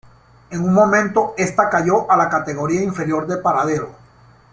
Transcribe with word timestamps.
En 0.49 0.63
un 0.63 0.73
momento 0.73 1.35
esta 1.37 1.69
cayó 1.69 2.09
a 2.11 2.17
la 2.17 2.27
categoría 2.27 2.81
inferior 2.81 3.27
de 3.27 3.37
paradero. 3.37 3.91